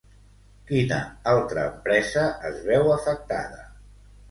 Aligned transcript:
Quina 0.71 0.97
altra 1.33 1.67
empresa 1.73 2.25
es 2.51 2.59
veu 2.73 2.93
afectada? 2.97 3.65